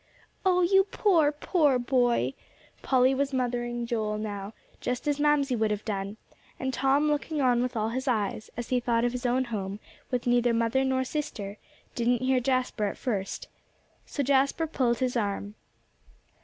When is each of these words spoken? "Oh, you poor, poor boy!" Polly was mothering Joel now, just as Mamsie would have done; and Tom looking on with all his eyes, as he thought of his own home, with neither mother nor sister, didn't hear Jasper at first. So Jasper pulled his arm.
"Oh, 0.43 0.61
you 0.63 0.85
poor, 0.85 1.31
poor 1.31 1.77
boy!" 1.77 2.33
Polly 2.81 3.13
was 3.13 3.33
mothering 3.33 3.85
Joel 3.85 4.17
now, 4.17 4.55
just 4.79 5.07
as 5.07 5.19
Mamsie 5.19 5.55
would 5.55 5.69
have 5.69 5.85
done; 5.85 6.17
and 6.59 6.73
Tom 6.73 7.05
looking 7.11 7.39
on 7.39 7.61
with 7.61 7.75
all 7.75 7.89
his 7.89 8.07
eyes, 8.07 8.49
as 8.57 8.69
he 8.69 8.79
thought 8.79 9.05
of 9.05 9.11
his 9.11 9.27
own 9.27 9.43
home, 9.43 9.79
with 10.09 10.25
neither 10.25 10.55
mother 10.55 10.83
nor 10.83 11.03
sister, 11.03 11.59
didn't 11.93 12.23
hear 12.23 12.39
Jasper 12.39 12.85
at 12.85 12.97
first. 12.97 13.47
So 14.07 14.23
Jasper 14.23 14.65
pulled 14.65 14.97
his 14.97 15.15
arm. 15.15 15.53